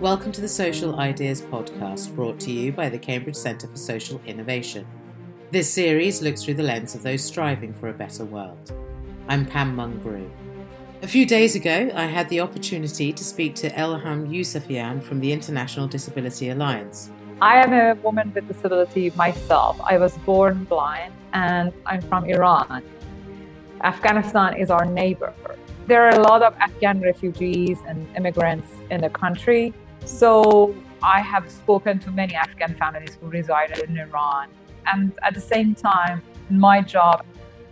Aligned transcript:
Welcome 0.00 0.30
to 0.30 0.40
the 0.40 0.48
Social 0.48 1.00
Ideas 1.00 1.42
Podcast, 1.42 2.14
brought 2.14 2.38
to 2.40 2.52
you 2.52 2.70
by 2.70 2.88
the 2.88 3.00
Cambridge 3.00 3.34
Centre 3.34 3.66
for 3.66 3.76
Social 3.76 4.20
Innovation. 4.26 4.86
This 5.50 5.68
series 5.68 6.22
looks 6.22 6.44
through 6.44 6.54
the 6.54 6.62
lens 6.62 6.94
of 6.94 7.02
those 7.02 7.24
striving 7.24 7.74
for 7.74 7.88
a 7.88 7.92
better 7.92 8.24
world. 8.24 8.72
I'm 9.26 9.44
Pam 9.44 9.76
Mungrew. 9.76 10.30
A 11.02 11.08
few 11.08 11.26
days 11.26 11.56
ago, 11.56 11.90
I 11.96 12.04
had 12.04 12.28
the 12.28 12.38
opportunity 12.38 13.12
to 13.12 13.24
speak 13.24 13.56
to 13.56 13.70
Elham 13.70 14.28
Youssefian 14.28 15.02
from 15.02 15.18
the 15.18 15.32
International 15.32 15.88
Disability 15.88 16.50
Alliance. 16.50 17.10
I 17.42 17.56
am 17.56 17.72
a 17.72 18.00
woman 18.00 18.30
with 18.32 18.46
disability 18.46 19.10
myself. 19.16 19.80
I 19.84 19.98
was 19.98 20.16
born 20.18 20.62
blind 20.62 21.12
and 21.32 21.72
I'm 21.86 22.02
from 22.02 22.24
Iran. 22.26 22.84
Afghanistan 23.82 24.56
is 24.56 24.70
our 24.70 24.84
neighbor. 24.84 25.34
There 25.88 26.04
are 26.04 26.10
a 26.10 26.20
lot 26.20 26.42
of 26.42 26.54
Afghan 26.60 27.00
refugees 27.00 27.78
and 27.88 28.06
immigrants 28.16 28.68
in 28.90 29.00
the 29.00 29.10
country. 29.10 29.74
So 30.08 30.74
I 31.02 31.20
have 31.20 31.50
spoken 31.50 31.98
to 32.00 32.10
many 32.10 32.34
Afghan 32.34 32.74
families 32.74 33.18
who 33.20 33.28
resided 33.28 33.78
in 33.78 33.98
Iran. 33.98 34.48
And 34.86 35.12
at 35.22 35.34
the 35.34 35.40
same 35.40 35.74
time, 35.74 36.22
in 36.48 36.58
my 36.58 36.80
job, 36.80 37.24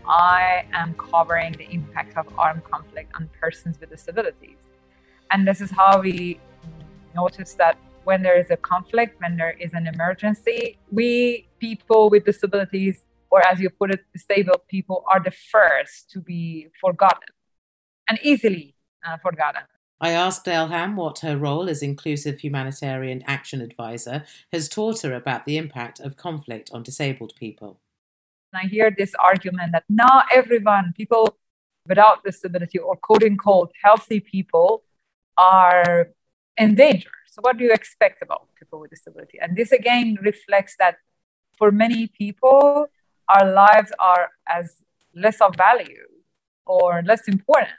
I 0.07 0.67
am 0.73 0.95
covering 0.95 1.53
the 1.53 1.69
impact 1.73 2.17
of 2.17 2.27
armed 2.39 2.63
conflict 2.63 3.11
on 3.17 3.31
persons 3.41 3.81
with 3.81 3.91
disabilities. 3.91 4.59
And 5.31 5.49
this 5.49 5.61
is 5.61 5.71
how 5.71 6.01
we 6.01 6.39
notice 7.15 7.55
that 7.55 7.79
when 8.05 8.23
there 8.23 8.39
is 8.39 8.51
a 8.51 8.57
conflict, 8.59 9.21
when 9.21 9.37
there 9.39 9.57
is 9.59 9.73
an 9.73 9.87
emergency, 9.87 10.79
we 10.93 11.49
people 11.59 12.11
with 12.11 12.27
disabilities, 12.27 13.07
or 13.31 13.45
as 13.45 13.59
you 13.61 13.71
put 13.71 13.91
it, 13.91 14.05
disabled 14.13 14.61
people, 14.69 15.05
are 15.11 15.21
the 15.21 15.33
first 15.33 16.11
to 16.11 16.21
be 16.21 16.69
forgotten 16.81 17.31
and 18.09 18.19
easily 18.23 18.75
uh, 19.05 19.17
forgotten. 19.17 19.63
I 20.01 20.11
asked 20.11 20.45
Elham 20.45 20.95
what 20.95 21.21
her 21.21 21.39
role 21.39 21.71
as 21.71 21.83
Inclusive 21.83 22.41
Humanitarian 22.41 23.23
Action 23.27 23.63
Advisor 23.63 24.25
has 24.53 24.69
taught 24.69 25.01
her 25.03 25.15
about 25.15 25.47
the 25.47 25.57
impact 25.57 26.01
of 26.01 26.17
conflict 26.17 26.71
on 26.73 26.83
disabled 26.83 27.33
people. 27.37 27.81
I 28.55 28.67
hear 28.67 28.95
this 28.97 29.15
argument 29.19 29.73
that 29.73 29.85
not 29.89 30.27
everyone, 30.35 30.93
people 30.97 31.37
without 31.87 32.25
disability 32.25 32.79
or 32.79 32.97
quote 32.97 33.23
unquote 33.23 33.73
healthy 33.83 34.21
people, 34.21 34.83
are 35.39 36.09
in 36.57 36.75
danger. 36.75 37.11
So, 37.27 37.41
what 37.41 37.57
do 37.57 37.65
you 37.65 37.73
expect 37.73 38.23
about 38.23 38.49
people 38.59 38.81
with 38.81 38.91
disability? 38.91 39.39
And 39.41 39.57
this 39.57 39.73
again 39.73 40.19
reflects 40.23 40.77
that 40.79 40.97
for 41.57 41.71
many 41.71 42.07
people, 42.07 42.87
our 43.29 43.51
lives 43.51 43.93
are 43.99 44.31
as 44.47 44.83
less 45.15 45.41
of 45.41 45.57
value 45.57 46.07
or 46.67 47.03
less 47.03 47.29
important. 47.29 47.77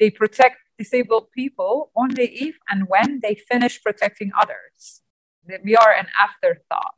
They 0.00 0.10
protect 0.10 0.56
disabled 0.82 1.26
people 1.40 1.74
only 1.94 2.26
if 2.46 2.54
and 2.70 2.80
when 2.88 3.20
they 3.22 3.34
finish 3.50 3.82
protecting 3.86 4.30
others. 4.42 5.02
We 5.64 5.76
are 5.76 5.92
an 5.92 6.08
afterthought. 6.26 6.94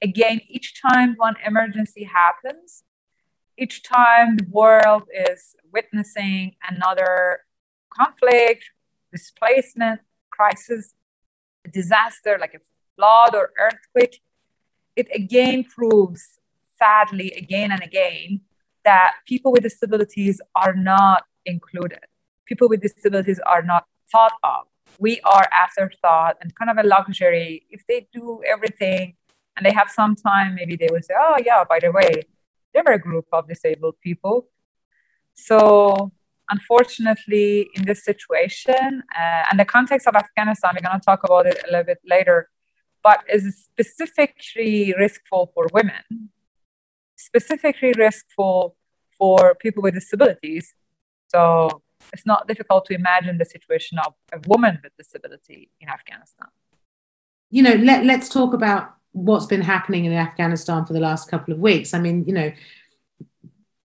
Again, 0.00 0.40
each 0.48 0.68
time 0.80 1.10
one 1.16 1.36
emergency 1.44 2.04
happens, 2.04 2.84
each 3.56 3.82
time 3.82 4.36
the 4.36 4.46
world 4.60 5.04
is 5.28 5.56
witnessing 5.72 6.54
another 6.72 7.40
conflict, 7.98 8.64
displacement, 9.10 10.00
crisis, 10.30 10.94
disaster 11.72 12.38
like 12.40 12.54
a 12.54 12.60
flood 12.94 13.34
or 13.34 13.50
earthquake, 13.58 14.20
it 14.94 15.08
again 15.12 15.64
proves, 15.64 16.22
sadly, 16.78 17.28
again 17.32 17.70
and 17.72 17.82
again, 17.82 18.40
that 18.84 19.14
people 19.26 19.50
with 19.52 19.64
disabilities 19.64 20.40
are 20.54 20.74
not 20.74 21.24
included 21.44 22.04
people 22.48 22.68
with 22.68 22.80
disabilities 22.80 23.38
are 23.46 23.62
not 23.62 23.84
thought 24.10 24.32
of. 24.42 24.66
We 24.98 25.20
are 25.20 25.46
afterthought 25.52 26.38
and 26.40 26.54
kind 26.54 26.70
of 26.70 26.78
a 26.78 26.86
luxury. 26.88 27.66
If 27.70 27.86
they 27.86 28.08
do 28.12 28.40
everything 28.54 29.14
and 29.56 29.64
they 29.66 29.72
have 29.72 29.90
some 29.90 30.16
time, 30.16 30.54
maybe 30.54 30.74
they 30.76 30.88
will 30.90 31.02
say, 31.02 31.14
oh, 31.18 31.36
yeah, 31.44 31.62
by 31.68 31.78
the 31.78 31.92
way, 31.92 32.22
there 32.72 32.82
are 32.86 32.94
a 32.94 32.98
group 32.98 33.26
of 33.32 33.46
disabled 33.48 33.96
people. 34.02 34.48
So, 35.34 36.10
unfortunately, 36.50 37.68
in 37.76 37.84
this 37.84 38.04
situation, 38.04 39.02
uh, 39.16 39.42
and 39.50 39.60
the 39.60 39.64
context 39.64 40.06
of 40.08 40.16
Afghanistan, 40.16 40.72
we're 40.74 40.88
going 40.88 41.00
to 41.00 41.04
talk 41.04 41.22
about 41.24 41.46
it 41.46 41.58
a 41.64 41.70
little 41.70 41.84
bit 41.84 42.00
later, 42.04 42.48
but 43.02 43.22
is 43.32 43.68
specifically 43.70 44.94
riskful 44.98 45.52
for 45.54 45.68
women, 45.72 46.02
specifically 47.16 47.92
riskful 47.92 48.74
for 49.16 49.54
people 49.54 49.82
with 49.82 49.94
disabilities. 49.94 50.74
So, 51.28 51.82
it's 52.12 52.26
not 52.26 52.48
difficult 52.48 52.84
to 52.86 52.94
imagine 52.94 53.38
the 53.38 53.44
situation 53.44 53.98
of 53.98 54.14
a 54.32 54.40
woman 54.46 54.78
with 54.82 54.96
disability 54.96 55.70
in 55.80 55.88
Afghanistan. 55.88 56.48
You 57.50 57.62
know, 57.62 57.74
let, 57.74 58.04
let's 58.04 58.28
talk 58.28 58.52
about 58.54 58.94
what's 59.12 59.46
been 59.46 59.62
happening 59.62 60.04
in 60.04 60.12
Afghanistan 60.12 60.84
for 60.84 60.92
the 60.92 61.00
last 61.00 61.30
couple 61.30 61.54
of 61.54 61.60
weeks. 61.60 61.94
I 61.94 61.98
mean, 62.00 62.24
you 62.26 62.32
know, 62.32 62.52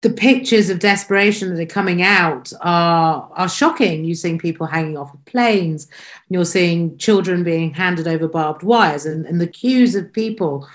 the 0.02 0.10
pictures 0.10 0.70
of 0.70 0.78
desperation 0.78 1.54
that 1.54 1.60
are 1.60 1.66
coming 1.66 2.02
out 2.02 2.52
are 2.60 3.28
are 3.32 3.48
shocking. 3.48 4.04
You're 4.04 4.14
seeing 4.14 4.38
people 4.38 4.66
hanging 4.66 4.96
off 4.96 5.12
of 5.12 5.24
planes. 5.24 5.88
You're 6.28 6.44
seeing 6.44 6.98
children 6.98 7.42
being 7.42 7.74
handed 7.74 8.06
over 8.06 8.28
barbed 8.28 8.62
wires, 8.62 9.06
and, 9.06 9.26
and 9.26 9.40
the 9.40 9.46
queues 9.46 9.94
of 9.94 10.12
people 10.12 10.68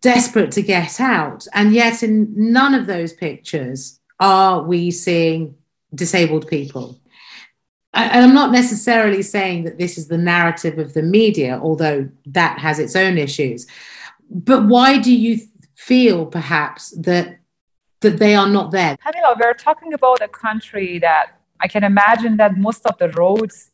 desperate 0.00 0.52
to 0.52 0.62
get 0.62 1.00
out. 1.00 1.46
And 1.54 1.72
yet, 1.72 2.02
in 2.02 2.52
none 2.52 2.74
of 2.74 2.86
those 2.86 3.12
pictures 3.12 4.00
are 4.20 4.62
we 4.62 4.90
seeing 4.90 5.54
disabled 5.94 6.46
people. 6.48 7.00
And 7.94 8.24
I'm 8.24 8.34
not 8.34 8.52
necessarily 8.52 9.22
saying 9.22 9.64
that 9.64 9.78
this 9.78 9.96
is 9.96 10.08
the 10.08 10.18
narrative 10.18 10.78
of 10.78 10.92
the 10.92 11.02
media, 11.02 11.58
although 11.60 12.08
that 12.26 12.58
has 12.58 12.78
its 12.78 12.94
own 12.94 13.16
issues. 13.16 13.66
But 14.30 14.66
why 14.66 14.98
do 14.98 15.12
you 15.12 15.40
feel 15.74 16.26
perhaps 16.26 16.90
that 16.98 17.38
that 18.00 18.18
they 18.18 18.34
are 18.34 18.48
not 18.48 18.70
there? 18.70 18.96
Camila, 19.04 19.36
we're 19.40 19.54
talking 19.54 19.92
about 19.92 20.20
a 20.20 20.28
country 20.28 20.98
that 21.00 21.32
I 21.60 21.66
can 21.66 21.82
imagine 21.82 22.36
that 22.36 22.56
most 22.56 22.86
of 22.86 22.96
the 22.98 23.08
roads 23.08 23.70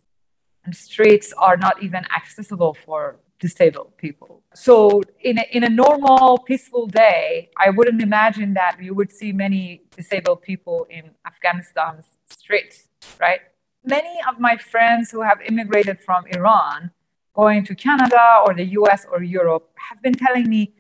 and 0.65 0.75
streets 0.75 1.33
are 1.37 1.57
not 1.57 1.83
even 1.83 2.07
accessible 2.17 2.75
for 2.75 3.17
disabled 3.39 3.97
people. 3.97 4.43
So, 4.55 5.03
in 5.21 5.39
a, 5.39 5.45
in 5.51 5.65
a 5.65 5.69
normal, 5.69 6.39
peaceful 6.39 6.87
day, 6.87 7.51
I 7.59 7.71
wouldn't 7.71 8.01
imagine 8.01 8.55
that 8.55 8.77
you 8.81 8.95
would 8.95 9.13
see 9.13 9.33
many 9.33 9.83
disabled 9.97 10.43
people 10.43 10.87
in 10.89 11.11
Afghanistan's 11.27 12.17
streets, 12.29 12.89
right? 13.21 13.41
Many 13.85 14.21
of 14.29 14.39
my 14.39 14.57
friends 14.57 15.11
who 15.11 15.23
have 15.23 15.39
immigrated 15.47 16.01
from 16.01 16.25
Iran 16.27 16.91
going 17.35 17.65
to 17.65 17.75
Canada 17.75 18.43
or 18.47 18.55
the 18.55 18.67
US 18.79 19.05
or 19.11 19.23
Europe 19.23 19.71
have 19.89 20.01
been 20.01 20.15
telling 20.15 20.49
me, 20.49 20.75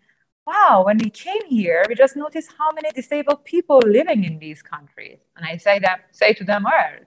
wow, 0.46 0.84
when 0.86 0.98
we 0.98 1.10
came 1.10 1.44
here, 1.48 1.84
we 1.88 1.94
just 1.94 2.16
noticed 2.16 2.50
how 2.58 2.70
many 2.72 2.90
disabled 2.92 3.44
people 3.44 3.80
living 3.84 4.24
in 4.24 4.38
these 4.38 4.62
countries. 4.62 5.18
And 5.36 5.44
I 5.44 5.56
say 5.56 5.78
that 5.80 5.98
say 6.12 6.32
to 6.34 6.44
them, 6.44 6.64
oh, 6.66 7.04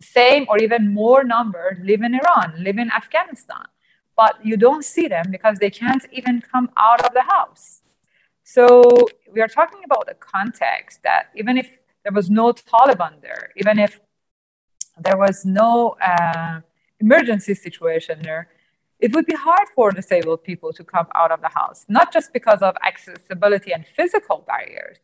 same 0.00 0.44
or 0.48 0.58
even 0.58 0.92
more 0.92 1.22
number 1.24 1.78
live 1.82 2.02
in 2.02 2.14
Iran, 2.14 2.48
live 2.58 2.78
in 2.78 2.90
Afghanistan 2.90 3.64
but 4.16 4.34
you 4.44 4.56
don't 4.56 4.84
see 4.84 5.08
them 5.08 5.26
because 5.30 5.58
they 5.58 5.70
can't 5.70 6.04
even 6.12 6.40
come 6.40 6.70
out 6.76 7.04
of 7.04 7.12
the 7.14 7.22
house. 7.22 7.82
So 8.44 8.82
we 9.32 9.40
are 9.40 9.48
talking 9.48 9.80
about 9.84 10.08
a 10.10 10.14
context 10.14 11.02
that 11.02 11.30
even 11.34 11.56
if 11.56 11.80
there 12.04 12.12
was 12.12 12.30
no 12.30 12.52
Taliban 12.52 13.20
there, 13.22 13.50
even 13.56 13.78
if 13.78 14.00
there 14.98 15.16
was 15.16 15.44
no 15.44 15.96
uh, 16.00 16.60
emergency 17.00 17.54
situation 17.54 18.20
there, 18.22 18.48
it 19.00 19.12
would 19.14 19.26
be 19.26 19.34
hard 19.34 19.68
for 19.74 19.90
disabled 19.90 20.44
people 20.44 20.72
to 20.72 20.84
come 20.84 21.06
out 21.14 21.32
of 21.32 21.40
the 21.40 21.48
house, 21.48 21.84
not 21.88 22.12
just 22.12 22.32
because 22.32 22.60
of 22.62 22.76
accessibility 22.86 23.72
and 23.72 23.84
physical 23.86 24.44
barriers, 24.46 24.98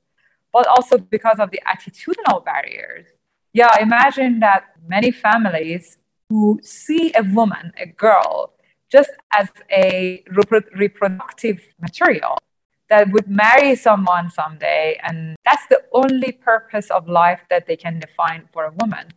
but 0.53 0.67
also 0.67 0.99
because 0.99 1.39
of 1.39 1.51
the 1.51 1.61
attitudinal 1.67 2.45
barriers. 2.45 3.07
Yeah, 3.53 3.77
imagine 3.81 4.41
that 4.41 4.77
many 4.87 5.11
families 5.11 5.99
who 6.29 6.61
see 6.63 7.13
a 7.15 7.23
woman, 7.23 7.73
a 7.77 7.87
girl, 7.87 8.53
just 8.91 9.11
as 9.33 9.49
a 9.71 10.25
reproductive 10.77 11.61
material 11.81 12.39
that 12.89 13.11
would 13.13 13.29
marry 13.29 13.77
someone 13.77 14.31
someday. 14.31 15.01
And 15.03 15.37
that's 15.45 15.67
the 15.69 15.83
only 15.93 16.33
purpose 16.33 16.91
of 16.91 17.09
life 17.09 17.43
that 17.49 17.67
they 17.67 17.77
can 17.77 18.01
define 18.01 18.49
for 18.53 18.65
a 18.65 18.73
woman. 18.73 19.13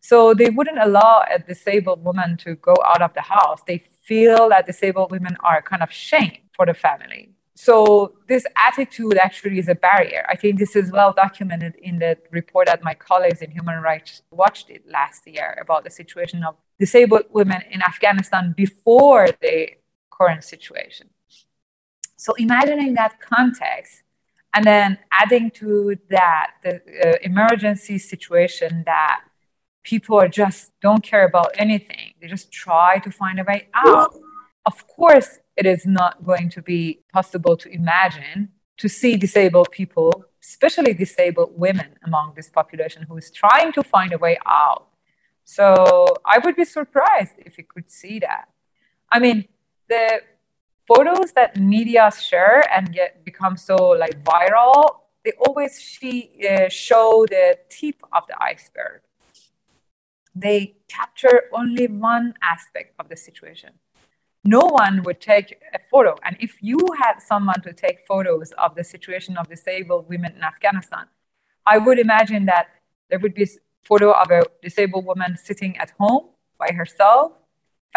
So 0.00 0.32
they 0.32 0.50
wouldn't 0.50 0.78
allow 0.78 1.24
a 1.28 1.40
disabled 1.40 2.04
woman 2.04 2.36
to 2.38 2.54
go 2.54 2.76
out 2.86 3.02
of 3.02 3.12
the 3.14 3.22
house. 3.22 3.60
They 3.66 3.78
feel 4.04 4.48
that 4.50 4.66
disabled 4.66 5.10
women 5.10 5.36
are 5.40 5.60
kind 5.60 5.82
of 5.82 5.90
shame 5.90 6.38
for 6.54 6.64
the 6.64 6.74
family. 6.74 7.30
So 7.56 8.14
this 8.28 8.46
attitude 8.54 9.18
actually 9.18 9.58
is 9.58 9.68
a 9.68 9.74
barrier. 9.74 10.24
I 10.28 10.36
think 10.36 10.60
this 10.60 10.76
is 10.76 10.92
well 10.92 11.12
documented 11.12 11.74
in 11.82 11.98
the 11.98 12.16
report 12.30 12.68
that 12.68 12.84
my 12.84 12.94
colleagues 12.94 13.42
in 13.42 13.50
Human 13.50 13.82
Rights 13.82 14.22
Watch 14.30 14.66
did 14.66 14.82
last 14.88 15.26
year 15.26 15.58
about 15.60 15.82
the 15.82 15.90
situation 15.90 16.44
of 16.44 16.54
disabled 16.78 17.24
women 17.30 17.62
in 17.70 17.82
Afghanistan 17.82 18.54
before 18.56 19.28
the 19.40 19.70
current 20.10 20.44
situation. 20.44 21.10
So 22.16 22.34
imagining 22.34 22.94
that 22.94 23.20
context 23.20 24.02
and 24.54 24.64
then 24.64 24.98
adding 25.12 25.50
to 25.52 25.96
that 26.10 26.52
the 26.62 26.74
uh, 26.76 27.16
emergency 27.22 27.98
situation 27.98 28.82
that 28.86 29.20
people 29.82 30.18
are 30.18 30.28
just 30.28 30.72
don't 30.80 31.02
care 31.02 31.24
about 31.24 31.50
anything. 31.54 32.14
They 32.20 32.26
just 32.26 32.50
try 32.50 32.98
to 32.98 33.10
find 33.10 33.38
a 33.38 33.44
way 33.44 33.68
out. 33.74 34.14
Of 34.66 34.86
course, 34.86 35.38
it 35.56 35.66
is 35.66 35.86
not 35.86 36.24
going 36.24 36.50
to 36.50 36.62
be 36.62 37.00
possible 37.12 37.56
to 37.56 37.68
imagine 37.70 38.50
to 38.78 38.88
see 38.88 39.16
disabled 39.16 39.70
people, 39.70 40.24
especially 40.42 40.94
disabled 40.94 41.52
women 41.56 41.90
among 42.04 42.34
this 42.36 42.48
population 42.48 43.04
who 43.08 43.16
is 43.16 43.30
trying 43.30 43.72
to 43.72 43.82
find 43.82 44.12
a 44.12 44.18
way 44.18 44.38
out. 44.46 44.88
So 45.56 46.06
I 46.26 46.38
would 46.38 46.56
be 46.56 46.64
surprised 46.64 47.36
if 47.38 47.56
you 47.56 47.64
could 47.64 47.90
see 47.90 48.18
that. 48.18 48.48
I 49.10 49.18
mean, 49.18 49.48
the 49.88 50.20
photos 50.86 51.32
that 51.32 51.56
media 51.56 52.10
share 52.10 52.62
and 52.74 52.92
get 52.92 53.24
become 53.24 53.56
so 53.56 53.76
like 54.02 54.22
viral, 54.22 54.82
they 55.24 55.32
always 55.46 55.80
she, 55.80 56.12
uh, 56.48 56.68
show 56.68 57.24
the 57.28 57.58
tip 57.70 58.02
of 58.12 58.26
the 58.26 58.36
iceberg. 58.42 59.00
They 60.34 60.76
capture 60.88 61.44
only 61.52 61.86
one 61.88 62.34
aspect 62.42 62.94
of 63.00 63.08
the 63.08 63.16
situation 63.16 63.70
no 64.44 64.60
one 64.60 65.02
would 65.02 65.20
take 65.20 65.60
a 65.74 65.78
photo. 65.90 66.16
And 66.24 66.36
if 66.40 66.62
you 66.62 66.78
had 67.02 67.20
someone 67.20 67.60
to 67.62 67.72
take 67.72 68.06
photos 68.06 68.52
of 68.52 68.74
the 68.74 68.84
situation 68.84 69.36
of 69.36 69.48
disabled 69.48 70.08
women 70.08 70.32
in 70.36 70.42
Afghanistan, 70.42 71.06
I 71.66 71.76
would 71.78 71.98
imagine 71.98 72.46
that 72.46 72.68
there 73.10 73.18
would 73.18 73.34
be 73.34 73.46
photo 73.88 74.12
of 74.12 74.30
a 74.30 74.42
disabled 74.62 75.04
woman 75.04 75.36
sitting 75.36 75.76
at 75.78 75.90
home 75.98 76.24
by 76.58 76.70
herself. 76.72 77.32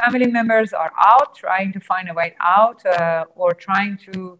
Family 0.02 0.28
members 0.28 0.72
are 0.74 0.94
out 1.12 1.36
trying 1.36 1.74
to 1.74 1.80
find 1.80 2.10
a 2.10 2.14
way 2.14 2.34
out 2.40 2.86
uh, 2.86 3.26
or 3.36 3.54
trying 3.54 3.98
to 4.08 4.40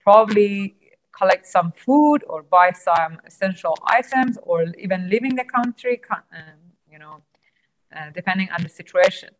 probably 0.00 0.76
collect 1.18 1.46
some 1.46 1.72
food 1.84 2.18
or 2.26 2.42
buy 2.42 2.70
some 2.72 3.18
essential 3.26 3.76
items 3.86 4.38
or 4.42 4.64
even 4.78 5.08
leaving 5.08 5.34
the 5.34 5.44
country, 5.44 6.00
um, 6.10 6.60
you 6.90 6.98
know, 6.98 7.22
uh, 7.94 8.10
depending 8.14 8.48
on 8.50 8.62
the 8.62 8.68
situation 8.68 9.30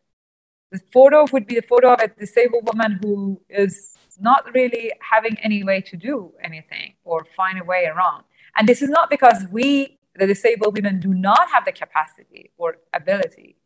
the 0.73 0.81
photo 0.93 1.25
would 1.33 1.47
be 1.47 1.57
a 1.59 1.63
photo 1.63 1.95
of 1.95 2.01
a 2.01 2.09
disabled 2.09 2.67
woman 2.67 2.99
who 3.03 3.41
is 3.49 3.97
not 4.19 4.45
really 4.55 4.93
having 5.01 5.37
any 5.43 5.63
way 5.63 5.81
to 5.81 5.97
do 5.97 6.33
anything 6.43 6.95
or 7.05 7.25
find 7.37 7.61
a 7.61 7.65
way 7.65 7.87
around. 7.87 8.25
And 8.57 8.67
this 8.67 8.83
is 8.83 8.89
not 8.89 9.11
because 9.11 9.45
we, 9.51 9.99
the 10.19 10.27
disabled 10.27 10.75
women, 10.75 11.01
do 11.01 11.13
not 11.13 11.51
have 11.53 11.65
the 11.65 11.73
capacity 11.73 12.51
or 12.57 12.79
ability. 12.95 13.57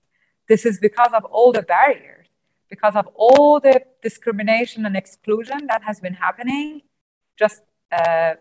This 0.48 0.66
is 0.66 0.78
because 0.78 1.12
of 1.14 1.24
all 1.24 1.52
the 1.52 1.62
barriers, 1.62 2.26
because 2.68 2.96
of 2.96 3.08
all 3.14 3.60
the 3.60 3.82
discrimination 4.02 4.86
and 4.86 4.96
exclusion 4.96 5.66
that 5.68 5.82
has 5.82 6.00
been 6.00 6.14
happening 6.14 6.82
just 7.38 7.62
uh, 7.92 8.34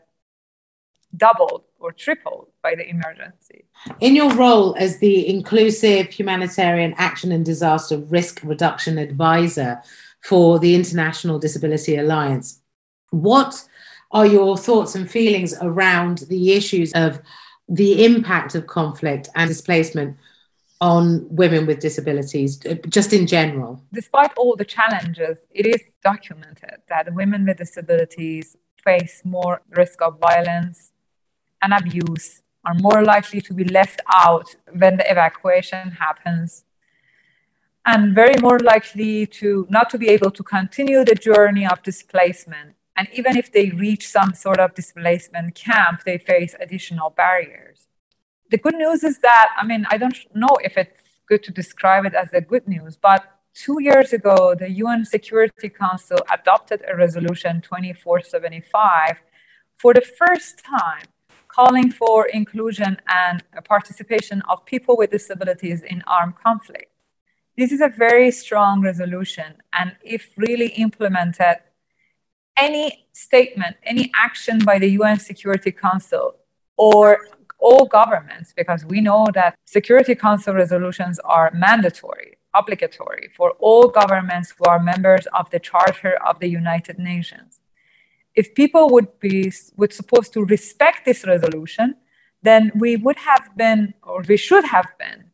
doubled 1.15 1.63
or 1.79 1.91
tripled 1.91 2.47
by 2.61 2.75
the 2.75 2.87
emergency. 2.87 3.65
In 3.99 4.15
your 4.15 4.33
role 4.33 4.75
as 4.77 4.99
the 4.99 5.27
Inclusive 5.27 6.07
Humanitarian 6.07 6.93
Action 6.97 7.31
and 7.31 7.45
Disaster 7.45 7.97
Risk 7.97 8.41
Reduction 8.43 8.97
Advisor 8.97 9.81
for 10.21 10.59
the 10.59 10.75
International 10.75 11.39
Disability 11.39 11.95
Alliance, 11.95 12.61
what 13.11 13.63
are 14.11 14.25
your 14.25 14.57
thoughts 14.57 14.95
and 14.95 15.09
feelings 15.09 15.53
around 15.61 16.19
the 16.29 16.53
issues 16.53 16.91
of 16.93 17.21
the 17.69 18.03
impact 18.03 18.55
of 18.55 18.67
conflict 18.67 19.29
and 19.35 19.47
displacement 19.47 20.17
on 20.81 21.27
women 21.29 21.65
with 21.65 21.79
disabilities, 21.79 22.65
uh, 22.65 22.75
just 22.87 23.13
in 23.13 23.27
general? 23.27 23.81
Despite 23.93 24.31
all 24.37 24.55
the 24.55 24.65
challenges, 24.65 25.37
it 25.51 25.65
is 25.65 25.81
documented 26.03 26.81
that 26.87 27.13
women 27.13 27.45
with 27.45 27.57
disabilities 27.57 28.55
face 28.83 29.21
more 29.23 29.61
risk 29.75 30.01
of 30.01 30.19
violence, 30.19 30.91
and 31.61 31.73
abuse 31.73 32.41
are 32.65 32.75
more 32.75 33.03
likely 33.03 33.41
to 33.41 33.53
be 33.53 33.63
left 33.63 34.01
out 34.13 34.55
when 34.77 34.97
the 34.97 35.11
evacuation 35.11 35.91
happens 35.91 36.63
and 37.85 38.13
very 38.13 38.35
more 38.41 38.59
likely 38.59 39.25
to 39.25 39.65
not 39.69 39.89
to 39.89 39.97
be 39.97 40.09
able 40.09 40.31
to 40.31 40.43
continue 40.43 41.03
the 41.05 41.15
journey 41.15 41.65
of 41.65 41.81
displacement 41.83 42.75
and 42.99 43.07
even 43.13 43.37
if 43.37 43.51
they 43.51 43.69
reach 43.69 44.07
some 44.07 44.33
sort 44.33 44.59
of 44.59 44.75
displacement 44.75 45.55
camp 45.55 46.03
they 46.05 46.17
face 46.17 46.53
additional 46.59 47.09
barriers 47.09 47.87
the 48.51 48.57
good 48.57 48.75
news 48.75 49.03
is 49.03 49.19
that 49.19 49.49
i 49.57 49.65
mean 49.65 49.85
i 49.89 49.97
don't 49.97 50.19
know 50.35 50.55
if 50.63 50.77
it's 50.77 51.03
good 51.29 51.41
to 51.43 51.51
describe 51.51 52.05
it 52.05 52.13
as 52.13 52.29
the 52.31 52.41
good 52.41 52.67
news 52.67 52.97
but 52.97 53.21
two 53.53 53.77
years 53.81 54.13
ago 54.13 54.53
the 54.53 54.69
un 54.83 55.05
security 55.05 55.69
council 55.69 56.19
adopted 56.37 56.83
a 56.91 56.95
resolution 56.95 57.61
2475 57.61 59.21
for 59.75 59.93
the 59.93 60.01
first 60.01 60.63
time 60.63 61.07
calling 61.49 61.91
for 61.91 62.27
inclusion 62.27 62.97
and 63.07 63.43
participation 63.65 64.41
of 64.47 64.65
people 64.65 64.95
with 64.95 65.11
disabilities 65.11 65.81
in 65.83 66.01
armed 66.07 66.35
conflict. 66.35 66.91
This 67.57 67.71
is 67.71 67.81
a 67.81 67.89
very 67.89 68.31
strong 68.31 68.81
resolution, 68.81 69.55
and 69.73 69.95
if 70.03 70.31
really 70.37 70.69
implemented, 70.85 71.57
any 72.59 73.05
statement, 73.13 73.77
any 73.83 74.11
action 74.15 74.59
by 74.59 74.79
the 74.79 74.89
UN 74.99 75.19
Security 75.19 75.71
Council 75.71 76.35
or 76.77 77.27
all 77.57 77.85
governments, 77.85 78.53
because 78.55 78.85
we 78.85 79.01
know 79.01 79.27
that 79.33 79.57
Security 79.65 80.15
Council 80.15 80.53
resolutions 80.53 81.19
are 81.19 81.51
mandatory, 81.53 82.37
obligatory 82.53 83.29
for 83.35 83.51
all 83.59 83.87
governments 83.87 84.53
who 84.57 84.63
are 84.65 84.79
members 84.79 85.27
of 85.37 85.49
the 85.49 85.59
Charter 85.59 86.17
of 86.25 86.39
the 86.39 86.47
United 86.47 86.97
Nations. 86.97 87.59
If 88.35 88.55
people 88.55 88.89
would 88.89 89.19
be 89.19 89.51
would 89.75 89.93
supposed 89.93 90.31
to 90.33 90.45
respect 90.45 91.05
this 91.05 91.25
resolution, 91.25 91.95
then 92.41 92.71
we 92.75 92.95
would 92.95 93.17
have 93.17 93.49
been, 93.57 93.93
or 94.03 94.23
we 94.27 94.37
should 94.37 94.65
have 94.65 94.89
been, 94.97 95.25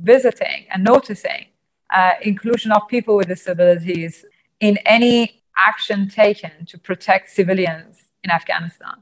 visiting 0.00 0.66
and 0.70 0.82
noticing 0.84 1.46
uh, 1.94 2.12
inclusion 2.22 2.72
of 2.72 2.88
people 2.88 3.16
with 3.16 3.28
disabilities 3.28 4.24
in 4.60 4.76
any 4.84 5.41
action 5.56 6.08
taken 6.08 6.66
to 6.66 6.78
protect 6.78 7.30
civilians 7.30 8.04
in 8.24 8.30
Afghanistan. 8.30 8.96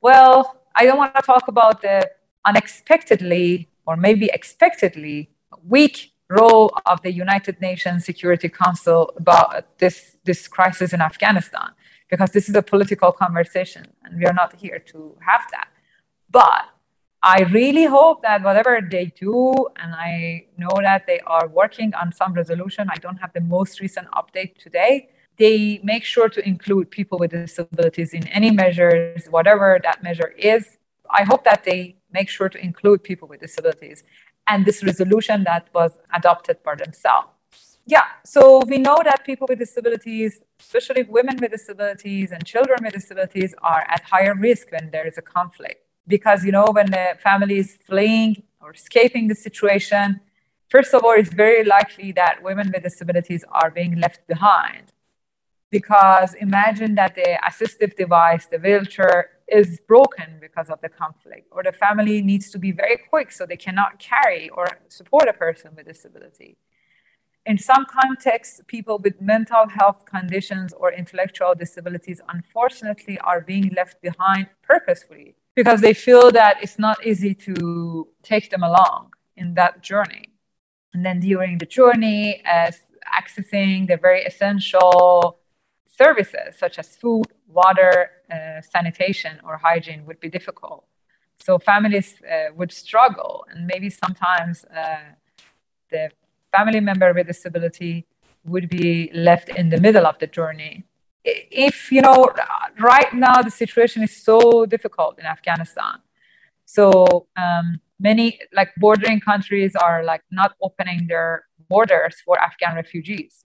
Well, 0.00 0.60
I 0.74 0.84
don't 0.84 0.98
want 0.98 1.14
to 1.14 1.22
talk 1.22 1.48
about 1.48 1.82
the 1.82 2.10
unexpectedly 2.44 3.68
or 3.86 3.96
maybe 3.96 4.26
expectedly 4.32 5.30
weak 5.66 6.12
role 6.28 6.72
of 6.86 7.02
the 7.02 7.12
United 7.12 7.60
Nations 7.60 8.04
Security 8.04 8.48
Council 8.48 9.12
about 9.16 9.78
this, 9.78 10.16
this 10.24 10.48
crisis 10.48 10.92
in 10.92 11.00
Afghanistan 11.00 11.70
because 12.10 12.30
this 12.30 12.48
is 12.48 12.54
a 12.54 12.62
political 12.62 13.12
conversation 13.12 13.84
and 14.04 14.18
we 14.18 14.26
are 14.26 14.32
not 14.32 14.54
here 14.56 14.78
to 14.78 15.16
have 15.20 15.42
that. 15.50 15.68
But 16.30 16.64
I 17.22 17.42
really 17.44 17.84
hope 17.84 18.22
that 18.22 18.42
whatever 18.42 18.86
they 18.90 19.06
do, 19.06 19.68
and 19.76 19.94
I 19.94 20.44
know 20.58 20.74
that 20.82 21.06
they 21.06 21.20
are 21.20 21.48
working 21.48 21.94
on 21.94 22.12
some 22.12 22.34
resolution, 22.34 22.88
I 22.90 22.96
don't 22.96 23.16
have 23.16 23.32
the 23.32 23.40
most 23.40 23.80
recent 23.80 24.08
update 24.10 24.58
today. 24.58 25.08
They 25.36 25.80
make 25.82 26.04
sure 26.04 26.28
to 26.28 26.46
include 26.46 26.90
people 26.90 27.18
with 27.18 27.32
disabilities 27.32 28.14
in 28.14 28.26
any 28.28 28.50
measures, 28.50 29.26
whatever 29.26 29.80
that 29.82 30.02
measure 30.02 30.32
is. 30.38 30.78
I 31.10 31.24
hope 31.24 31.44
that 31.44 31.64
they 31.64 31.96
make 32.12 32.28
sure 32.28 32.48
to 32.48 32.58
include 32.58 33.02
people 33.02 33.28
with 33.28 33.40
disabilities 33.40 34.04
and 34.46 34.64
this 34.64 34.82
resolution 34.82 35.44
that 35.44 35.68
was 35.74 35.98
adopted 36.12 36.62
by 36.62 36.74
themselves 36.76 37.28
yeah, 37.86 38.04
so 38.24 38.62
we 38.66 38.78
know 38.78 38.98
that 39.04 39.24
people 39.24 39.46
with 39.48 39.58
disabilities, 39.58 40.40
especially 40.58 41.02
women 41.02 41.36
with 41.36 41.50
disabilities 41.50 42.32
and 42.32 42.44
children 42.44 42.78
with 42.82 42.94
disabilities, 42.94 43.54
are 43.62 43.84
at 43.88 44.02
higher 44.04 44.34
risk 44.34 44.72
when 44.72 44.90
there 44.90 45.06
is 45.06 45.18
a 45.18 45.22
conflict. 45.22 45.82
Because, 46.06 46.44
you 46.44 46.52
know, 46.52 46.66
when 46.70 46.90
the 46.90 47.16
family 47.22 47.58
is 47.58 47.76
fleeing 47.76 48.42
or 48.60 48.72
escaping 48.72 49.28
the 49.28 49.34
situation, 49.34 50.20
first 50.68 50.94
of 50.94 51.04
all, 51.04 51.12
it's 51.12 51.32
very 51.32 51.64
likely 51.64 52.12
that 52.12 52.42
women 52.42 52.70
with 52.72 52.82
disabilities 52.82 53.44
are 53.52 53.70
being 53.70 54.00
left 54.00 54.26
behind. 54.26 54.92
Because 55.78 56.30
imagine 56.48 56.92
that 57.00 57.12
the 57.20 57.30
assistive 57.50 57.92
device, 58.04 58.44
the 58.46 58.60
wheelchair, 58.64 59.18
is 59.60 59.68
broken 59.92 60.28
because 60.46 60.68
of 60.74 60.78
the 60.84 60.88
conflict, 61.02 61.46
or 61.54 61.60
the 61.68 61.76
family 61.84 62.16
needs 62.30 62.46
to 62.52 62.58
be 62.66 62.70
very 62.82 62.98
quick 63.10 63.28
so 63.36 63.40
they 63.44 63.62
cannot 63.66 63.92
carry 64.12 64.44
or 64.56 64.66
support 64.98 65.26
a 65.34 65.36
person 65.44 65.68
with 65.76 65.86
disability 65.94 66.56
in 67.46 67.58
some 67.58 67.84
contexts, 67.86 68.60
people 68.66 68.98
with 68.98 69.20
mental 69.20 69.68
health 69.68 70.04
conditions 70.06 70.72
or 70.72 70.92
intellectual 70.92 71.54
disabilities, 71.54 72.20
unfortunately, 72.28 73.18
are 73.18 73.40
being 73.40 73.70
left 73.76 74.00
behind 74.00 74.48
purposefully 74.62 75.34
because 75.54 75.80
they 75.80 75.94
feel 75.94 76.30
that 76.30 76.56
it's 76.62 76.78
not 76.78 77.04
easy 77.06 77.34
to 77.34 78.08
take 78.22 78.50
them 78.50 78.62
along 78.62 79.12
in 79.36 79.54
that 79.54 79.82
journey. 79.82 80.26
And 80.94 81.04
then 81.04 81.20
during 81.20 81.58
the 81.58 81.66
journey, 81.66 82.42
as 82.44 82.80
accessing 83.14 83.88
the 83.88 83.96
very 83.96 84.22
essential 84.22 85.38
services 85.96 86.56
such 86.58 86.78
as 86.78 86.96
food, 86.96 87.26
water, 87.48 88.10
uh, 88.32 88.60
sanitation, 88.60 89.40
or 89.44 89.56
hygiene 89.56 90.04
would 90.06 90.20
be 90.20 90.28
difficult. 90.28 90.84
So 91.46 91.58
families 91.58 92.22
uh, 92.22 92.52
would 92.56 92.72
struggle, 92.72 93.44
and 93.50 93.66
maybe 93.66 93.90
sometimes 93.90 94.64
uh, 94.64 95.14
the 95.90 96.10
family 96.52 96.80
member 96.80 97.12
with 97.12 97.26
disability 97.26 98.06
would 98.44 98.68
be 98.68 99.10
left 99.14 99.48
in 99.50 99.68
the 99.68 99.80
middle 99.80 100.06
of 100.06 100.18
the 100.18 100.26
journey. 100.26 100.84
If, 101.24 101.90
you 101.90 102.02
know, 102.02 102.28
right 102.78 103.12
now 103.14 103.42
the 103.42 103.50
situation 103.50 104.02
is 104.02 104.14
so 104.22 104.66
difficult 104.66 105.18
in 105.18 105.26
Afghanistan. 105.26 105.96
So 106.66 107.26
um, 107.36 107.80
many 107.98 108.38
like 108.52 108.70
bordering 108.76 109.20
countries 109.20 109.74
are 109.76 110.04
like 110.04 110.22
not 110.30 110.52
opening 110.62 111.06
their 111.06 111.46
borders 111.68 112.16
for 112.24 112.38
Afghan 112.40 112.74
refugees. 112.74 113.44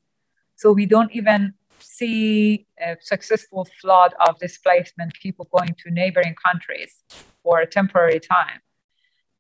So 0.55 0.73
we 0.73 0.85
don't 0.85 1.11
even 1.13 1.53
see 1.81 2.67
a 2.79 2.97
successful 3.01 3.67
flood 3.81 4.13
of 4.27 4.39
displacement 4.39 5.13
people 5.15 5.47
going 5.55 5.75
to 5.83 5.91
neighboring 5.91 6.35
countries 6.35 7.03
for 7.43 7.59
a 7.59 7.67
temporary 7.67 8.19
time. 8.19 8.61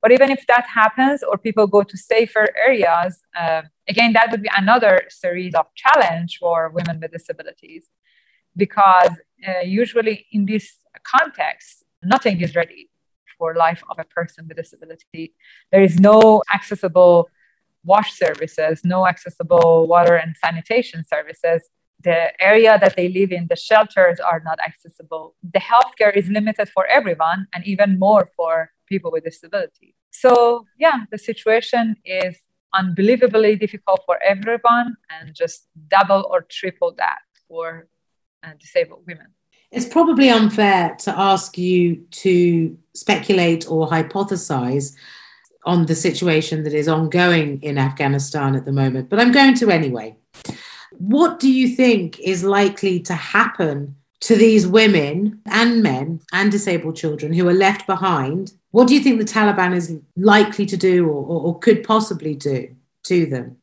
But 0.01 0.11
even 0.11 0.31
if 0.31 0.47
that 0.47 0.65
happens 0.65 1.23
or 1.23 1.37
people 1.37 1.67
go 1.67 1.83
to 1.83 1.97
safer 1.97 2.47
areas, 2.57 3.21
uh, 3.37 3.63
again, 3.87 4.13
that 4.13 4.31
would 4.31 4.41
be 4.41 4.49
another 4.55 5.01
series 5.09 5.53
of 5.55 5.65
challenge 5.75 6.37
for 6.39 6.69
women 6.69 6.99
with 7.01 7.11
disabilities 7.11 7.89
because 8.55 9.11
uh, 9.47 9.61
usually 9.61 10.25
in 10.31 10.45
this 10.45 10.77
context, 11.03 11.83
nothing 12.01 12.39
is 12.41 12.55
ready 12.55 12.89
for 13.37 13.55
life 13.55 13.83
of 13.89 13.99
a 13.99 14.03
person 14.03 14.47
with 14.47 14.57
disability. 14.57 15.33
There 15.71 15.83
is 15.83 15.99
no 15.99 16.43
accessible 16.53 17.29
wash 17.83 18.13
services, 18.13 18.81
no 18.83 19.07
accessible 19.07 19.87
water 19.87 20.15
and 20.15 20.35
sanitation 20.43 21.03
services. 21.05 21.69
The 22.01 22.31
area 22.41 22.77
that 22.79 22.95
they 22.95 23.09
live 23.09 23.31
in, 23.31 23.47
the 23.49 23.55
shelters 23.55 24.19
are 24.19 24.41
not 24.45 24.59
accessible. 24.65 25.35
The 25.43 25.59
healthcare 25.59 26.15
is 26.15 26.29
limited 26.29 26.69
for 26.69 26.85
everyone 26.87 27.47
and 27.53 27.65
even 27.65 27.99
more 27.99 28.29
for 28.35 28.71
people 28.87 29.11
with 29.11 29.25
disability. 29.25 29.95
So, 30.11 30.65
yeah, 30.77 31.03
the 31.11 31.17
situation 31.17 31.95
is 32.05 32.37
unbelievably 32.73 33.57
difficult 33.57 34.01
for 34.05 34.21
everyone 34.23 34.95
and 35.09 35.35
just 35.35 35.67
double 35.89 36.27
or 36.31 36.45
triple 36.49 36.93
that 36.97 37.19
for 37.47 37.87
uh, 38.43 38.51
disabled 38.59 39.03
women. 39.07 39.27
It's 39.71 39.85
probably 39.85 40.29
unfair 40.29 40.95
to 40.99 41.11
ask 41.17 41.57
you 41.57 41.97
to 42.23 42.77
speculate 42.95 43.69
or 43.69 43.87
hypothesize 43.87 44.95
on 45.65 45.85
the 45.85 45.95
situation 45.95 46.63
that 46.63 46.73
is 46.73 46.87
ongoing 46.87 47.61
in 47.61 47.77
Afghanistan 47.77 48.55
at 48.55 48.65
the 48.65 48.71
moment, 48.71 49.09
but 49.09 49.19
I'm 49.19 49.31
going 49.31 49.53
to 49.55 49.69
anyway. 49.69 50.15
What 50.99 51.39
do 51.39 51.49
you 51.49 51.69
think 51.69 52.19
is 52.19 52.43
likely 52.43 52.99
to 53.01 53.13
happen 53.13 53.95
to 54.19 54.35
these 54.35 54.67
women 54.67 55.41
and 55.45 55.81
men 55.81 56.19
and 56.33 56.51
disabled 56.51 56.97
children 56.97 57.31
who 57.31 57.47
are 57.47 57.53
left 57.53 57.87
behind? 57.87 58.51
What 58.71 58.89
do 58.89 58.93
you 58.93 58.99
think 58.99 59.17
the 59.17 59.25
Taliban 59.25 59.73
is 59.73 59.97
likely 60.17 60.65
to 60.65 60.75
do 60.75 61.07
or, 61.07 61.25
or, 61.25 61.41
or 61.41 61.59
could 61.59 61.85
possibly 61.85 62.35
do 62.35 62.75
to 63.03 63.25
them? 63.25 63.57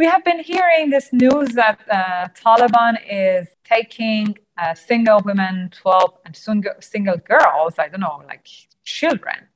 We 0.00 0.06
have 0.06 0.24
been 0.24 0.40
hearing 0.40 0.90
this 0.90 1.12
news 1.12 1.50
that 1.50 1.78
uh, 1.88 2.26
Taliban 2.34 2.98
is 3.08 3.46
taking 3.62 4.36
uh, 4.58 4.74
single 4.74 5.20
women, 5.20 5.70
12, 5.80 6.12
and 6.24 6.34
single, 6.34 6.72
single 6.80 7.18
girls, 7.18 7.74
I 7.78 7.86
don't 7.86 8.00
know, 8.00 8.20
like 8.26 8.48
children, 8.84 9.46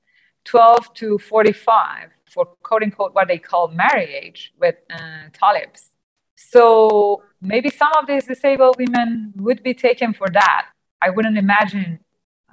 12 0.44 0.94
to 0.94 1.18
45 1.18 2.10
for 2.30 2.44
quote 2.62 2.84
unquote 2.84 3.14
what 3.14 3.26
they 3.26 3.38
call 3.38 3.68
marriage 3.68 4.52
with 4.60 4.76
uh, 4.88 5.30
talibs. 5.32 5.90
So 6.40 7.24
maybe 7.42 7.68
some 7.68 7.90
of 7.98 8.06
these 8.06 8.26
disabled 8.26 8.76
women 8.78 9.32
would 9.34 9.60
be 9.64 9.74
taken 9.74 10.14
for 10.14 10.28
that. 10.30 10.68
I 11.02 11.10
wouldn't 11.10 11.36
imagine 11.36 11.98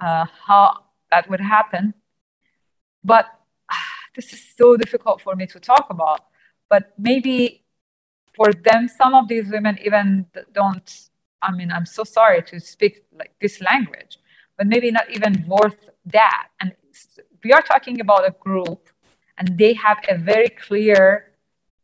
uh, 0.00 0.26
how 0.44 0.86
that 1.12 1.30
would 1.30 1.40
happen. 1.40 1.94
But 3.04 3.26
uh, 3.70 3.74
this 4.16 4.32
is 4.32 4.42
so 4.58 4.76
difficult 4.76 5.20
for 5.20 5.36
me 5.36 5.46
to 5.46 5.60
talk 5.60 5.86
about. 5.88 6.20
But 6.68 6.94
maybe 6.98 7.62
for 8.34 8.52
them, 8.52 8.88
some 8.88 9.14
of 9.14 9.28
these 9.28 9.48
women 9.48 9.78
even 9.84 10.26
don't. 10.52 10.88
I 11.40 11.52
mean, 11.52 11.70
I'm 11.70 11.86
so 11.86 12.02
sorry 12.02 12.42
to 12.42 12.58
speak 12.58 13.04
like 13.16 13.34
this 13.40 13.60
language, 13.60 14.18
but 14.58 14.66
maybe 14.66 14.90
not 14.90 15.08
even 15.10 15.44
worth 15.46 15.90
that. 16.06 16.48
And 16.60 16.72
we 17.44 17.52
are 17.52 17.62
talking 17.62 18.00
about 18.00 18.26
a 18.26 18.34
group, 18.40 18.88
and 19.38 19.56
they 19.56 19.74
have 19.74 19.98
a 20.08 20.18
very 20.18 20.48
clear 20.48 21.30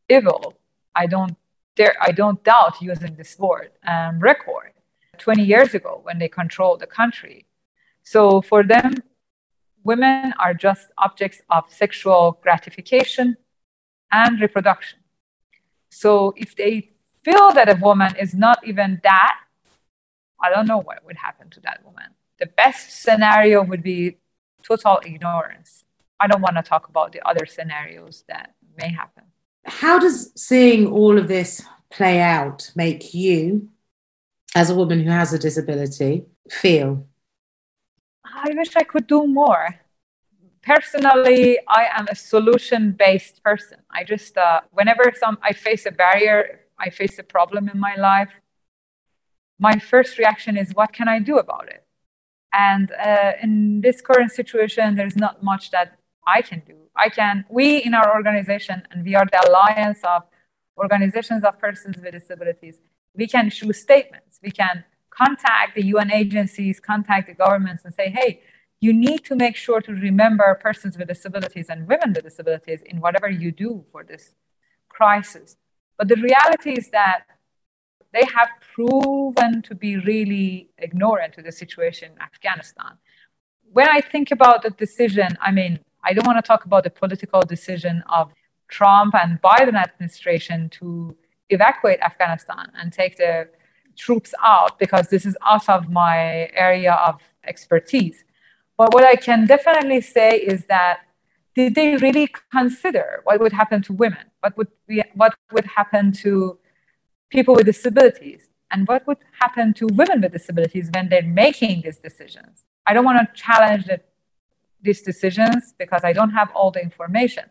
evil. 0.09 0.59
I 0.97 1.07
don't 1.07 1.37
dare, 1.77 1.95
I 2.01 2.13
don't 2.13 2.43
doubt 2.45 2.81
using 2.81 3.15
this 3.15 3.39
word 3.39 3.71
um, 3.87 4.21
record 4.21 4.73
20 5.19 5.43
years 5.43 5.75
ago 5.75 6.01
when 6.03 6.19
they 6.19 6.29
controlled 6.29 6.81
the 6.81 6.87
country. 6.87 7.47
So 8.03 8.41
for 8.43 8.63
them, 8.63 8.95
women 9.85 10.35
are 10.39 10.55
just 10.55 10.89
objects 10.99 11.43
of 11.51 11.65
sexual 11.71 12.39
gratification 12.43 13.37
and 14.11 14.41
reproduction. 14.41 14.99
So 15.91 16.35
if 16.37 16.57
they 16.57 16.91
feel 17.25 17.53
that 17.53 17.69
a 17.69 17.79
woman 17.81 18.17
is 18.17 18.35
not 18.35 18.67
even 18.67 19.01
that, 19.03 19.39
I 20.41 20.51
don't 20.51 20.67
know 20.67 20.79
what 20.79 21.05
would 21.05 21.17
happen 21.17 21.51
to 21.51 21.61
that 21.61 21.85
woman. 21.85 22.07
The 22.39 22.47
best 22.47 23.03
scenario 23.03 23.63
would 23.63 23.83
be 23.83 24.19
total 24.63 25.01
ignorance. 25.05 25.85
I 26.19 26.27
don't 26.27 26.41
want 26.41 26.57
to 26.57 26.63
talk 26.63 26.89
about 26.89 27.13
the 27.13 27.27
other 27.27 27.47
scenarios 27.47 28.25
that 28.29 28.55
may 28.77 28.89
happen. 28.89 29.25
How 29.65 29.99
does 29.99 30.33
seeing 30.37 30.87
all 30.87 31.19
of 31.19 31.29
this 31.29 31.63
play 31.91 32.21
out 32.21 32.71
make 32.75 33.15
you, 33.15 33.69
as 34.55 34.71
a 34.71 34.75
woman 34.75 35.01
who 35.01 35.11
has 35.11 35.33
a 35.33 35.39
disability, 35.39 36.25
feel? 36.51 37.07
I 38.25 38.53
wish 38.55 38.75
I 38.77 38.83
could 38.83 39.07
do 39.07 39.27
more. 39.27 39.81
Personally, 40.63 41.59
I 41.69 41.89
am 41.93 42.07
a 42.09 42.15
solution 42.15 42.93
based 42.93 43.43
person. 43.43 43.79
I 43.91 44.05
just, 44.05 44.37
uh, 44.37 44.61
whenever 44.71 45.13
some, 45.19 45.39
I 45.43 45.53
face 45.53 45.87
a 45.87 45.91
barrier, 45.91 46.61
I 46.79 46.91
face 46.91 47.19
a 47.19 47.23
problem 47.23 47.69
in 47.69 47.79
my 47.79 47.95
life, 47.97 48.33
my 49.59 49.79
first 49.79 50.19
reaction 50.19 50.57
is, 50.57 50.73
what 50.75 50.93
can 50.93 51.09
I 51.09 51.21
do 51.21 51.39
about 51.39 51.69
it? 51.69 51.85
And 52.53 52.91
uh, 52.93 53.33
in 53.41 53.81
this 53.81 54.01
current 54.01 54.33
situation, 54.33 54.97
there's 54.97 55.17
not 55.17 55.43
much 55.43 55.71
that 55.71 55.99
I 56.27 56.43
can 56.43 56.63
do. 56.67 56.77
I 56.95 57.09
can, 57.09 57.45
we 57.49 57.79
in 57.79 57.95
our 57.95 58.15
organization, 58.15 58.83
and 58.91 59.05
we 59.05 59.15
are 59.15 59.27
the 59.27 59.49
alliance 59.49 60.01
of 60.05 60.23
organizations 60.79 61.45
of 61.45 61.59
persons 61.59 61.97
with 61.97 62.13
disabilities, 62.13 62.79
we 63.15 63.27
can 63.27 63.49
issue 63.49 63.73
statements. 63.73 64.39
We 64.43 64.51
can 64.51 64.85
contact 65.11 65.75
the 65.75 65.85
UN 65.87 66.11
agencies, 66.11 66.81
contact 66.81 67.27
the 67.27 67.35
governments, 67.35 67.85
and 67.85 67.95
say, 67.95 68.09
hey, 68.09 68.43
you 68.81 68.93
need 68.93 69.25
to 69.25 69.37
make 69.37 69.57
sure 69.57 69.81
to 69.81 69.93
remember 69.93 70.59
persons 70.61 70.99
with 70.99 71.09
disabilities 71.09 71.67
and 71.69 71.87
women 71.87 72.13
with 72.15 72.25
disabilities 72.25 72.83
in 72.83 73.01
whatever 73.01 73.29
you 73.31 73.53
do 73.53 73.85
for 73.93 74.03
this 74.03 74.35
crisis. 74.89 75.57
But 75.97 76.09
the 76.09 76.17
reality 76.17 76.73
is 76.73 76.91
that 76.91 77.25
they 78.13 78.25
have 78.35 78.49
proven 78.75 79.63
to 79.63 79.75
be 79.75 79.97
really 79.97 80.71
ignorant 80.79 81.35
to 81.35 81.43
the 81.43 81.53
situation 81.53 82.13
in 82.13 82.21
Afghanistan. 82.21 82.99
When 83.73 83.89
I 83.89 84.01
think 84.01 84.31
about 84.31 84.63
the 84.63 84.71
decision, 84.71 85.39
I 85.41 85.51
mean, 85.53 85.81
I 86.05 86.13
don't 86.13 86.27
want 86.27 86.39
to 86.39 86.47
talk 86.47 86.65
about 86.65 86.85
the 86.85 86.91
political 86.91 87.43
decision 87.43 88.03
of 88.09 88.33
Trump 88.69 89.15
and 89.15 89.41
Biden 89.41 89.75
administration 89.75 90.69
to 90.71 91.17
evacuate 91.51 92.01
Afghanistan 92.01 92.73
and 92.79 92.93
take 92.93 93.17
the 93.17 93.49
troops 93.97 94.35
out 94.43 94.79
because 94.79 95.09
this 95.09 95.27
is 95.27 95.37
out 95.45 95.69
of 95.69 95.91
my 95.91 96.51
area 96.55 96.95
of 96.95 97.21
expertise. 97.45 98.25
But 98.79 98.95
what 98.95 99.05
I 99.05 99.17
can 99.17 99.47
definitely 99.47 100.01
say 100.01 100.39
is 100.39 100.65
that 100.67 101.01
did 101.55 101.75
they 101.75 101.97
really 101.97 102.29
consider 102.51 103.21
what 103.25 103.41
would 103.41 103.53
happen 103.53 103.83
to 103.83 103.93
women? 103.93 104.25
What 104.41 104.57
would 104.57 104.69
be, 104.87 105.03
what 105.15 105.35
would 105.53 105.67
happen 105.67 106.13
to 106.25 106.59
people 107.31 107.55
with 107.55 107.67
disabilities? 107.67 108.49
And 108.71 108.89
what 108.89 109.07
would 109.07 109.19
happen 109.39 109.75
to 109.75 109.87
women 109.87 110.23
with 110.23 110.33
disabilities 110.33 110.91
when 110.95 111.11
they're 111.11 111.23
making 111.23 111.83
these 111.83 111.99
decisions? 111.99 112.65
I 112.87 112.95
don't 112.95 113.05
want 113.05 113.19
to 113.21 113.41
challenge 113.41 113.85
the, 113.85 114.01
these 114.83 115.03
decisions 115.03 115.75
because 115.79 116.03
I 116.05 116.13
don't 116.13 116.31
have 116.31 116.51
all 116.55 116.71
the 116.71 116.83
information. 116.83 117.45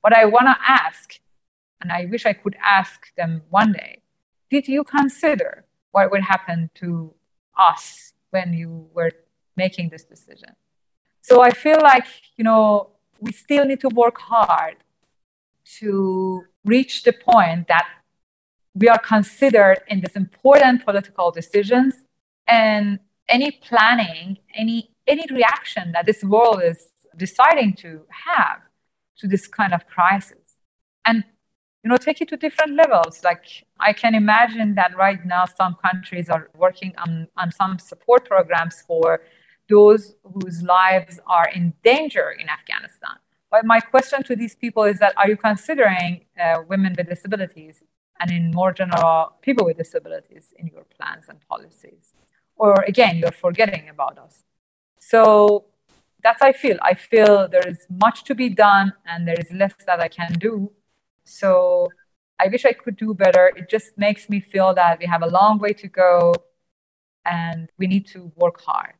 What 0.00 0.14
I 0.16 0.24
want 0.24 0.46
to 0.46 0.56
ask, 0.66 1.20
and 1.80 1.92
I 1.92 2.06
wish 2.06 2.26
I 2.26 2.32
could 2.32 2.56
ask 2.62 3.14
them 3.16 3.42
one 3.50 3.72
day, 3.72 4.02
did 4.50 4.66
you 4.66 4.82
consider 4.84 5.64
what 5.92 6.10
would 6.10 6.22
happen 6.22 6.70
to 6.76 7.14
us 7.56 8.12
when 8.30 8.52
you 8.52 8.88
were 8.94 9.10
making 9.56 9.90
this 9.90 10.04
decision? 10.04 10.50
So 11.22 11.42
I 11.42 11.50
feel 11.50 11.80
like, 11.82 12.06
you 12.36 12.44
know, 12.44 12.90
we 13.20 13.32
still 13.32 13.64
need 13.64 13.80
to 13.80 13.88
work 13.88 14.18
hard 14.18 14.76
to 15.78 16.44
reach 16.64 17.02
the 17.02 17.12
point 17.12 17.68
that 17.68 17.86
we 18.74 18.88
are 18.88 18.98
considered 18.98 19.80
in 19.88 20.00
these 20.00 20.16
important 20.16 20.84
political 20.84 21.30
decisions 21.30 21.94
and 22.46 22.98
any 23.28 23.50
planning, 23.50 24.38
any 24.54 24.89
any 25.06 25.26
reaction 25.30 25.92
that 25.92 26.06
this 26.06 26.22
world 26.22 26.62
is 26.62 26.88
deciding 27.16 27.74
to 27.74 28.02
have 28.26 28.62
to 29.18 29.26
this 29.26 29.46
kind 29.46 29.74
of 29.74 29.86
crisis. 29.86 30.38
And 31.04 31.24
you 31.82 31.88
know, 31.88 31.96
take 31.96 32.20
it 32.20 32.28
to 32.28 32.36
different 32.36 32.74
levels. 32.76 33.24
Like 33.24 33.64
I 33.78 33.92
can 33.92 34.14
imagine 34.14 34.74
that 34.74 34.94
right 34.96 35.24
now 35.24 35.46
some 35.46 35.76
countries 35.82 36.28
are 36.28 36.50
working 36.54 36.92
on, 36.98 37.28
on 37.36 37.50
some 37.50 37.78
support 37.78 38.26
programs 38.26 38.82
for 38.86 39.22
those 39.68 40.14
whose 40.34 40.62
lives 40.62 41.20
are 41.26 41.48
in 41.48 41.72
danger 41.82 42.30
in 42.30 42.48
Afghanistan. 42.48 43.16
But 43.50 43.64
my 43.64 43.80
question 43.80 44.22
to 44.24 44.36
these 44.36 44.54
people 44.54 44.84
is 44.84 44.98
that 44.98 45.14
are 45.16 45.28
you 45.28 45.36
considering 45.36 46.26
uh, 46.40 46.62
women 46.68 46.94
with 46.96 47.08
disabilities 47.08 47.82
and 48.20 48.30
in 48.30 48.50
more 48.50 48.72
general, 48.72 49.32
people 49.40 49.64
with 49.64 49.78
disabilities 49.78 50.52
in 50.58 50.66
your 50.66 50.84
plans 50.84 51.24
and 51.28 51.38
policies. 51.48 52.12
Or 52.56 52.84
again, 52.86 53.16
you're 53.16 53.32
forgetting 53.32 53.88
about 53.88 54.18
us. 54.18 54.44
So 55.00 55.64
that's 56.22 56.40
I 56.42 56.52
feel. 56.52 56.78
I 56.82 56.94
feel 56.94 57.48
there 57.48 57.66
is 57.66 57.86
much 57.90 58.24
to 58.24 58.34
be 58.34 58.48
done 58.48 58.92
and 59.06 59.26
there 59.26 59.38
is 59.38 59.50
less 59.50 59.74
that 59.86 60.00
I 60.00 60.08
can 60.08 60.32
do. 60.34 60.70
So 61.24 61.88
I 62.38 62.48
wish 62.48 62.64
I 62.64 62.72
could 62.72 62.96
do 62.96 63.14
better. 63.14 63.52
It 63.56 63.68
just 63.68 63.98
makes 63.98 64.28
me 64.28 64.40
feel 64.40 64.72
that 64.74 64.98
we 64.98 65.06
have 65.06 65.22
a 65.22 65.28
long 65.28 65.58
way 65.58 65.72
to 65.74 65.88
go 65.88 66.34
and 67.24 67.68
we 67.78 67.86
need 67.86 68.06
to 68.08 68.32
work 68.36 68.60
hard. 68.60 68.94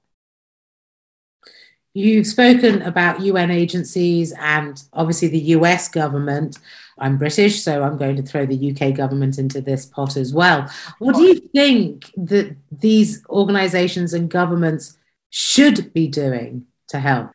You've 1.92 2.26
spoken 2.26 2.82
about 2.82 3.20
UN 3.20 3.50
agencies 3.50 4.32
and 4.38 4.80
obviously 4.92 5.28
the 5.28 5.40
US 5.56 5.88
government. 5.88 6.58
I'm 6.98 7.18
British, 7.18 7.62
so 7.62 7.82
I'm 7.82 7.96
going 7.96 8.14
to 8.16 8.22
throw 8.22 8.46
the 8.46 8.70
UK 8.70 8.94
government 8.94 9.38
into 9.38 9.60
this 9.60 9.86
pot 9.86 10.16
as 10.16 10.32
well. 10.32 10.70
What 10.98 11.16
do 11.16 11.22
you 11.22 11.40
think 11.52 12.12
that 12.16 12.54
these 12.70 13.24
organizations 13.28 14.14
and 14.14 14.30
governments 14.30 14.98
should 15.30 15.92
be 15.92 16.08
doing 16.08 16.66
to 16.88 16.98
help? 16.98 17.30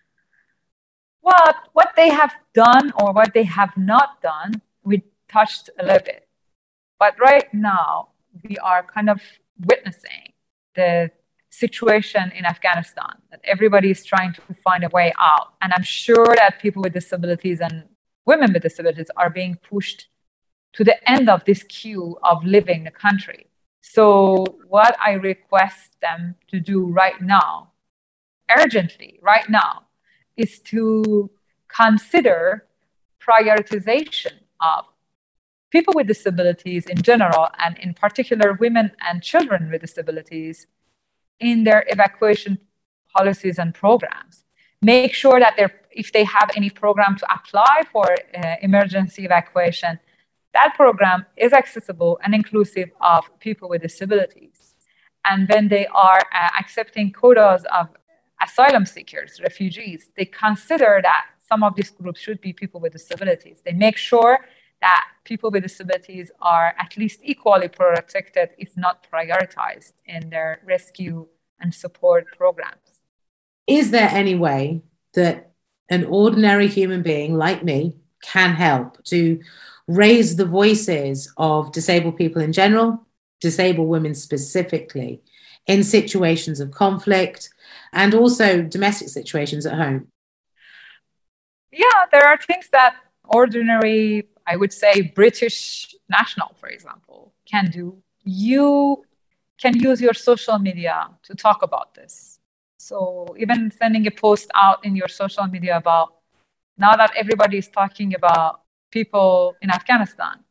Well, 1.21 1.55
what 1.73 1.93
they 1.95 2.09
have 2.09 2.33
done 2.53 2.93
or 2.99 3.11
what 3.13 3.33
they 3.33 3.43
have 3.43 3.75
not 3.75 4.21
done, 4.21 4.61
we 4.83 5.03
touched 5.27 5.69
a 5.79 5.83
little 5.83 6.05
bit. 6.05 6.27
But 6.99 7.19
right 7.19 7.51
now, 7.53 8.09
we 8.43 8.57
are 8.57 8.83
kind 8.83 9.09
of 9.09 9.21
witnessing 9.59 10.33
the 10.75 11.11
situation 11.49 12.31
in 12.35 12.45
Afghanistan 12.45 13.13
that 13.31 13.39
everybody 13.43 13.89
is 13.89 14.03
trying 14.03 14.33
to 14.33 14.41
find 14.63 14.83
a 14.83 14.89
way 14.89 15.13
out. 15.19 15.53
And 15.61 15.73
I'm 15.73 15.83
sure 15.83 16.35
that 16.35 16.59
people 16.61 16.81
with 16.83 16.93
disabilities 16.93 17.61
and 17.61 17.85
women 18.25 18.53
with 18.53 18.63
disabilities 18.63 19.09
are 19.15 19.29
being 19.29 19.55
pushed 19.55 20.07
to 20.73 20.83
the 20.83 20.97
end 21.09 21.29
of 21.29 21.45
this 21.45 21.63
queue 21.63 22.17
of 22.23 22.43
leaving 22.43 22.83
the 22.83 22.91
country. 22.91 23.47
So, 23.81 24.45
what 24.67 24.97
I 24.99 25.11
request 25.13 26.01
them 26.01 26.35
to 26.49 26.59
do 26.59 26.85
right 26.85 27.21
now, 27.21 27.71
urgently, 28.49 29.19
right 29.21 29.49
now, 29.49 29.83
is 30.37 30.59
to 30.59 31.29
consider 31.67 32.65
prioritization 33.19 34.33
of 34.61 34.85
people 35.71 35.93
with 35.95 36.07
disabilities 36.07 36.85
in 36.85 37.01
general, 37.01 37.49
and 37.59 37.77
in 37.79 37.93
particular, 37.93 38.53
women 38.53 38.91
and 39.07 39.21
children 39.21 39.69
with 39.71 39.81
disabilities 39.81 40.67
in 41.39 41.63
their 41.63 41.83
evacuation 41.87 42.57
policies 43.15 43.59
and 43.59 43.73
programs. 43.73 44.45
Make 44.81 45.13
sure 45.13 45.39
that 45.39 45.55
if 45.91 46.11
they 46.11 46.23
have 46.23 46.49
any 46.55 46.69
program 46.69 47.17
to 47.17 47.33
apply 47.33 47.83
for 47.91 48.05
uh, 48.11 48.55
emergency 48.61 49.25
evacuation, 49.25 49.99
that 50.53 50.73
program 50.75 51.25
is 51.35 51.51
accessible 51.51 52.19
and 52.23 52.33
inclusive 52.33 52.89
of 53.01 53.21
people 53.39 53.67
with 53.67 53.81
disabilities. 53.81 54.75
And 55.25 55.49
when 55.49 55.67
they 55.67 55.87
are 55.87 56.21
uh, 56.33 56.49
accepting 56.59 57.11
quotas 57.11 57.65
of 57.73 57.89
asylum 58.45 58.85
seekers, 58.85 59.39
refugees, 59.41 60.11
they 60.17 60.25
consider 60.25 60.99
that 61.01 61.25
some 61.39 61.63
of 61.63 61.75
these 61.75 61.91
groups 61.91 62.19
should 62.19 62.41
be 62.41 62.53
people 62.53 62.79
with 62.79 62.93
disabilities. 62.93 63.61
They 63.65 63.73
make 63.73 63.97
sure 63.97 64.39
that 64.81 65.05
people 65.23 65.49
with 65.51 65.63
disabilities 65.63 66.31
are 66.41 66.75
at 66.79 66.97
least 66.97 67.19
equally 67.23 67.67
protected, 67.67 68.49
if 68.57 68.75
not 68.75 69.07
prioritized, 69.11 69.93
in 70.05 70.29
their 70.29 70.59
rescue 70.65 71.27
and 71.59 71.73
support 71.73 72.25
programs. 72.37 72.89
Is 73.67 73.91
there 73.91 74.09
any 74.09 74.35
way 74.35 74.83
that 75.13 75.51
an 75.89 76.05
ordinary 76.05 76.67
human 76.67 77.01
being 77.01 77.35
like 77.35 77.63
me 77.63 77.95
can 78.21 78.51
help 78.53 79.03
to 79.05 79.39
raise 79.87 80.35
the 80.35 80.45
voices 80.45 81.31
of 81.37 81.71
disabled 81.71 82.17
people 82.17 82.41
in 82.41 82.51
general, 82.51 83.05
disabled 83.39 83.87
women 83.87 84.15
specifically, 84.15 85.21
in 85.67 85.83
situations 85.83 86.59
of 86.59 86.71
conflict 86.71 87.49
and 87.91 88.13
also 88.13 88.61
domestic 88.61 89.09
situations 89.09 89.65
at 89.65 89.77
home? 89.77 90.07
Yeah, 91.71 92.05
there 92.11 92.25
are 92.25 92.37
things 92.37 92.69
that 92.71 92.95
ordinary 93.25 94.27
I 94.47 94.55
would 94.55 94.71
say 94.71 95.01
British 95.01 95.95
national, 96.09 96.53
for 96.59 96.69
example, 96.69 97.33
can 97.49 97.69
do. 97.71 97.97
You 98.23 99.03
can 99.59 99.77
use 99.79 99.99
your 100.01 100.13
social 100.13 100.59
media 100.59 101.09
to 101.23 101.35
talk 101.35 101.63
about 101.63 101.95
this. 101.95 102.39
So 102.77 103.35
even 103.39 103.71
sending 103.71 104.05
a 104.05 104.11
post 104.11 104.51
out 104.53 104.85
in 104.85 104.95
your 104.95 105.07
social 105.07 105.47
media 105.47 105.77
about 105.77 106.15
now 106.77 106.95
that 106.95 107.11
everybody 107.15 107.57
is 107.57 107.67
talking 107.67 108.13
about 108.13 108.61
people 108.91 109.55
in 109.61 109.71
Afghanistan, 109.71 110.43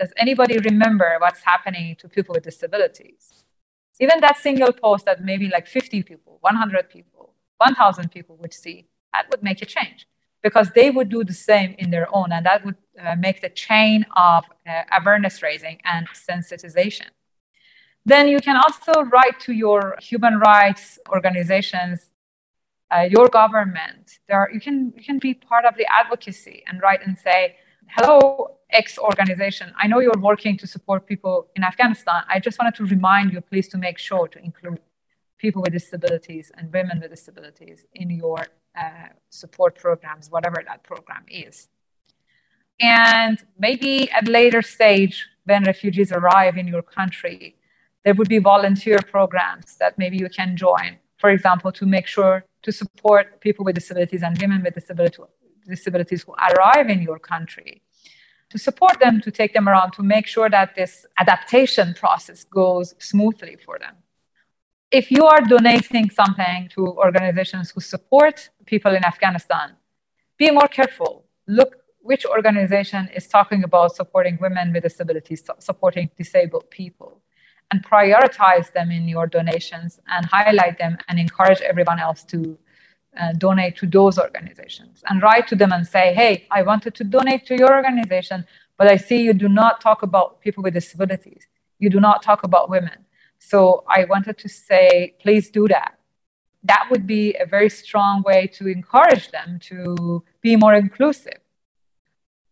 does 0.00 0.12
anybody 0.16 0.58
remember 0.58 1.16
what's 1.20 1.42
happening 1.42 1.94
to 1.96 2.08
people 2.08 2.32
with 2.34 2.44
disabilities? 2.44 3.44
Even 4.00 4.20
that 4.20 4.38
single 4.38 4.72
post 4.72 5.04
that 5.04 5.22
maybe 5.22 5.48
like 5.48 5.66
50 5.66 6.02
people, 6.02 6.38
100 6.40 6.88
people, 6.88 7.34
1,000 7.58 8.10
people 8.10 8.36
would 8.40 8.54
see, 8.54 8.86
that 9.12 9.26
would 9.30 9.42
make 9.42 9.60
a 9.60 9.66
change 9.66 10.06
because 10.42 10.70
they 10.70 10.90
would 10.90 11.10
do 11.10 11.22
the 11.22 11.34
same 11.34 11.74
in 11.78 11.90
their 11.90 12.08
own, 12.14 12.32
and 12.32 12.46
that 12.46 12.64
would 12.64 12.76
uh, 12.98 13.14
make 13.16 13.42
the 13.42 13.50
chain 13.50 14.06
of 14.16 14.44
uh, 14.66 14.82
awareness 14.98 15.42
raising 15.42 15.78
and 15.84 16.08
sensitization. 16.08 17.08
Then 18.06 18.28
you 18.28 18.40
can 18.40 18.56
also 18.56 19.02
write 19.02 19.38
to 19.40 19.52
your 19.52 19.96
human 20.00 20.38
rights 20.38 20.98
organizations, 21.10 22.10
uh, 22.90 23.00
your 23.02 23.28
government. 23.28 24.18
There, 24.28 24.48
you 24.52 24.60
can 24.60 24.94
you 24.96 25.04
can 25.04 25.18
be 25.18 25.34
part 25.34 25.66
of 25.66 25.76
the 25.76 25.86
advocacy 25.92 26.64
and 26.66 26.80
write 26.80 27.06
and 27.06 27.18
say, 27.18 27.56
"Hello, 27.88 28.56
X 28.72 28.98
organization. 28.98 29.72
I 29.76 29.86
know 29.86 30.00
you're 30.00 30.20
working 30.20 30.56
to 30.58 30.66
support 30.66 31.06
people 31.06 31.48
in 31.56 31.64
Afghanistan. 31.64 32.22
I 32.28 32.40
just 32.40 32.58
wanted 32.58 32.74
to 32.76 32.84
remind 32.84 33.32
you, 33.32 33.40
please, 33.40 33.68
to 33.68 33.78
make 33.78 33.98
sure 33.98 34.28
to 34.28 34.38
include 34.42 34.80
people 35.38 35.62
with 35.62 35.72
disabilities 35.72 36.52
and 36.56 36.72
women 36.72 37.00
with 37.00 37.10
disabilities 37.10 37.86
in 37.94 38.10
your 38.10 38.46
uh, 38.78 39.08
support 39.30 39.74
programs, 39.76 40.30
whatever 40.30 40.62
that 40.66 40.82
program 40.82 41.24
is. 41.28 41.68
And 42.80 43.38
maybe 43.58 44.10
at 44.10 44.28
later 44.28 44.62
stage, 44.62 45.26
when 45.44 45.64
refugees 45.64 46.12
arrive 46.12 46.56
in 46.56 46.66
your 46.68 46.82
country, 46.82 47.56
there 48.04 48.14
would 48.14 48.28
be 48.28 48.38
volunteer 48.38 48.98
programs 49.10 49.76
that 49.76 49.98
maybe 49.98 50.16
you 50.16 50.28
can 50.28 50.56
join. 50.56 50.96
For 51.18 51.30
example, 51.30 51.70
to 51.72 51.84
make 51.84 52.06
sure 52.06 52.44
to 52.62 52.72
support 52.72 53.40
people 53.40 53.64
with 53.64 53.74
disabilities 53.74 54.22
and 54.22 54.40
women 54.40 54.62
with 54.62 54.74
disabilities 54.74 56.22
who 56.22 56.32
arrive 56.32 56.88
in 56.88 57.02
your 57.02 57.18
country, 57.18 57.82
to 58.50 58.58
support 58.58 58.98
them, 59.00 59.20
to 59.20 59.30
take 59.30 59.52
them 59.52 59.68
around, 59.68 59.92
to 59.92 60.02
make 60.02 60.26
sure 60.26 60.50
that 60.50 60.74
this 60.74 61.06
adaptation 61.18 61.94
process 61.94 62.44
goes 62.44 62.94
smoothly 62.98 63.56
for 63.64 63.78
them 63.78 63.94
if 64.90 65.10
you 65.10 65.24
are 65.26 65.40
donating 65.40 66.10
something 66.10 66.68
to 66.74 66.86
organizations 66.88 67.70
who 67.70 67.80
support 67.80 68.50
people 68.66 68.92
in 68.94 69.04
Afghanistan, 69.04 69.76
be 70.36 70.50
more 70.50 70.68
careful. 70.68 71.24
Look 71.46 71.76
which 72.02 72.24
organization 72.24 73.08
is 73.14 73.28
talking 73.28 73.62
about 73.62 73.94
supporting 73.94 74.38
women 74.40 74.72
with 74.72 74.82
disabilities, 74.82 75.44
supporting 75.58 76.10
disabled 76.16 76.68
people, 76.70 77.20
and 77.70 77.84
prioritize 77.84 78.72
them 78.72 78.90
in 78.90 79.06
your 79.06 79.26
donations 79.26 80.00
and 80.08 80.24
highlight 80.26 80.78
them 80.78 80.96
and 81.08 81.20
encourage 81.20 81.60
everyone 81.60 82.00
else 82.00 82.24
to 82.24 82.58
uh, 83.18 83.32
donate 83.32 83.76
to 83.76 83.86
those 83.86 84.18
organizations 84.18 85.02
and 85.08 85.22
write 85.22 85.48
to 85.48 85.56
them 85.56 85.72
and 85.72 85.86
say, 85.86 86.14
hey, 86.14 86.46
I 86.50 86.62
wanted 86.62 86.94
to 86.96 87.04
donate 87.04 87.46
to 87.46 87.56
your 87.56 87.74
organization, 87.74 88.46
but 88.76 88.86
I 88.86 88.96
see 88.96 89.22
you 89.22 89.32
do 89.32 89.48
not 89.48 89.80
talk 89.80 90.02
about 90.02 90.40
people 90.40 90.62
with 90.62 90.74
disabilities. 90.74 91.46
You 91.78 91.90
do 91.90 92.00
not 92.00 92.22
talk 92.22 92.44
about 92.44 92.70
women 92.70 93.06
so 93.40 93.84
I 93.88 94.04
wanted 94.04 94.38
to 94.38 94.48
say, 94.48 95.14
please 95.20 95.50
do 95.50 95.66
that. 95.68 95.98
That 96.62 96.86
would 96.90 97.06
be 97.06 97.34
a 97.40 97.46
very 97.46 97.70
strong 97.70 98.22
way 98.22 98.46
to 98.58 98.68
encourage 98.68 99.30
them 99.30 99.58
to 99.70 100.22
be 100.42 100.56
more 100.56 100.74
inclusive. 100.74 101.40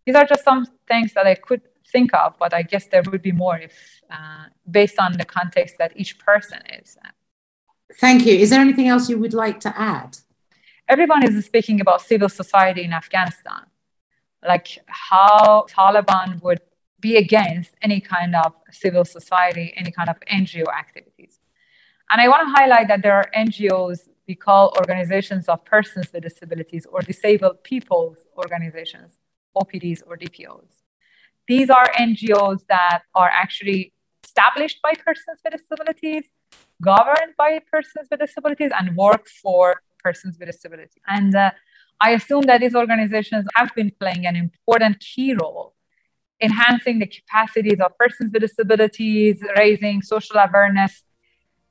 These 0.07 0.16
are 0.16 0.25
just 0.25 0.42
some 0.44 0.66
things 0.88 1.12
that 1.12 1.27
I 1.27 1.35
could 1.35 1.61
think 1.92 2.14
of, 2.14 2.35
but 2.38 2.55
I 2.55 2.62
guess 2.62 2.87
there 2.87 3.03
would 3.03 3.21
be 3.21 3.33
more 3.33 3.59
if, 3.59 4.01
uh, 4.11 4.47
based 4.68 4.99
on 4.99 5.12
the 5.12 5.27
context 5.27 5.77
that 5.79 5.92
each 5.94 6.18
person 6.18 6.61
is. 6.81 6.97
Thank 8.01 8.25
you. 8.25 8.33
Is 8.33 8.49
there 8.51 8.61
anything 8.61 8.88
else 8.88 9.11
you 9.11 9.18
would 9.18 9.35
like 9.35 9.61
to 9.61 9.79
add? 9.79 10.18
Everyone 10.88 11.22
is 11.22 11.44
speaking 11.44 11.83
about 11.83 12.01
civil 12.01 12.31
society 12.31 12.83
in 12.83 12.94
Afghanistan, 12.94 13.66
like 14.42 14.79
how 14.87 15.66
Taliban 15.68 16.42
would 16.42 16.61
be 16.98 17.16
against 17.16 17.72
any 17.83 18.01
kind 18.01 18.35
of 18.35 18.55
civil 18.70 19.05
society, 19.05 19.74
any 19.77 19.90
kind 19.90 20.09
of 20.09 20.16
NGO 20.33 20.64
activities. 20.72 21.40
And 22.09 22.22
I 22.22 22.29
want 22.29 22.48
to 22.48 22.55
highlight 22.59 22.88
that 22.88 23.03
there 23.03 23.12
are 23.12 23.31
NGOs 23.37 24.09
we 24.27 24.35
call 24.35 24.74
organizations 24.79 25.46
of 25.46 25.62
persons 25.66 26.11
with 26.11 26.22
disabilities 26.22 26.87
or 26.90 27.01
disabled 27.03 27.62
people's 27.64 28.18
organizations, 28.38 29.18
OPDs 29.55 30.03
or 30.07 30.16
DPOs. 30.16 30.70
These 31.46 31.68
are 31.68 31.87
NGOs 31.98 32.66
that 32.68 33.03
are 33.14 33.31
actually 33.31 33.92
established 34.24 34.81
by 34.83 34.94
persons 34.94 35.40
with 35.44 35.53
disabilities, 35.53 36.24
governed 36.81 37.35
by 37.37 37.61
persons 37.70 38.09
with 38.11 38.20
disabilities, 38.20 38.70
and 38.79 38.96
work 38.96 39.29
for 39.29 39.83
persons 40.09 40.33
with 40.38 40.49
disabilities. 40.55 41.03
And 41.16 41.33
uh, 41.35 41.51
I 42.07 42.09
assume 42.18 42.44
that 42.51 42.59
these 42.62 42.77
organizations 42.85 43.44
have 43.59 43.71
been 43.79 43.90
playing 44.01 44.23
an 44.31 44.37
important 44.44 44.94
key 45.01 45.31
role 45.42 45.68
enhancing 46.40 46.97
the 46.99 47.07
capacities 47.07 47.81
of 47.81 47.97
persons 47.99 48.33
with 48.33 48.42
disabilities, 48.42 49.37
raising 49.57 49.97
social 50.03 50.37
awareness, 50.37 50.94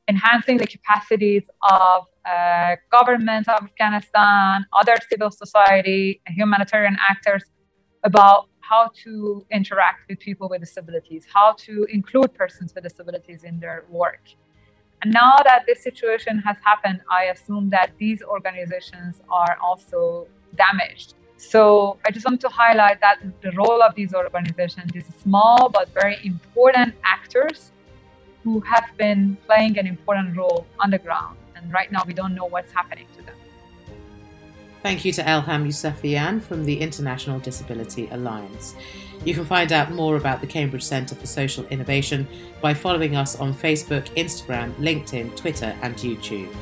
enhancing 0.07 0.57
the 0.57 0.67
capacities 0.67 1.45
of 1.69 2.05
uh, 2.25 2.75
government 2.91 3.47
of 3.47 3.63
Afghanistan, 3.63 4.65
other 4.73 4.95
civil 5.09 5.31
society, 5.31 6.21
humanitarian 6.27 6.97
actors 7.09 7.43
about 8.03 8.49
how 8.59 8.89
to 9.03 9.45
interact 9.51 10.01
with 10.09 10.19
people 10.19 10.49
with 10.49 10.59
disabilities, 10.59 11.25
how 11.33 11.53
to 11.53 11.73
include 11.97 12.33
persons 12.33 12.73
with 12.75 12.83
disabilities 12.83 13.43
in 13.43 13.59
their 13.59 13.85
work. 13.89 14.25
And 15.03 15.13
now 15.13 15.35
that 15.43 15.65
this 15.67 15.83
situation 15.83 16.39
has 16.39 16.57
happened, 16.63 17.01
I 17.09 17.25
assume 17.25 17.69
that 17.69 17.91
these 17.99 18.23
organizations 18.23 19.21
are 19.29 19.57
also 19.61 20.27
damaged. 20.55 21.13
So 21.37 21.99
I 22.03 22.09
just 22.09 22.25
want 22.25 22.41
to 22.41 22.49
highlight 22.49 22.99
that 23.01 23.19
the 23.41 23.51
role 23.51 23.83
of 23.83 23.93
these 23.93 24.13
organizations, 24.15 24.91
these 24.91 25.05
small 25.21 25.69
but 25.69 25.89
very 25.93 26.17
important 26.23 26.95
actors 27.03 27.71
who 28.43 28.59
have 28.61 28.89
been 28.97 29.37
playing 29.45 29.77
an 29.77 29.85
important 29.85 30.35
role 30.35 30.65
on 30.79 30.89
the 30.89 30.97
ground. 30.97 31.37
And 31.55 31.71
right 31.71 31.91
now 31.91 32.01
we 32.07 32.13
don't 32.13 32.33
know 32.33 32.45
what's 32.45 32.71
happening 32.71 33.05
to 33.17 33.21
them. 33.21 33.35
Thank 34.83 35.03
you 35.03 35.11
to 35.13 35.23
Elham 35.23 35.65
Youssefian 35.67 36.41
from 36.41 36.63
the 36.63 36.79
International 36.79 37.39
Disability 37.39 38.07
Alliance. 38.11 38.75
You 39.25 39.33
can 39.33 39.43
find 39.45 39.71
out 39.71 39.91
more 39.91 40.15
about 40.17 40.39
the 40.39 40.47
Cambridge 40.47 40.83
Centre 40.83 41.15
for 41.15 41.25
Social 41.25 41.65
Innovation 41.65 42.27
by 42.61 42.73
following 42.73 43.15
us 43.15 43.35
on 43.35 43.53
Facebook, 43.53 44.05
Instagram, 44.15 44.73
LinkedIn, 44.75 45.35
Twitter, 45.35 45.75
and 45.81 45.95
YouTube. 45.95 46.53